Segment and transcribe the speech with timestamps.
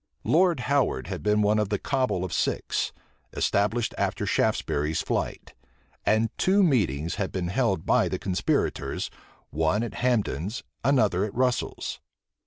[0.23, 2.91] Lord Howard had been one of the cabal of six,
[3.33, 5.53] established after Shaftesbury's flight;
[6.03, 9.11] and two meetings had been held by the conspirators,
[9.51, 11.99] one at Hambden's, another at Russel's.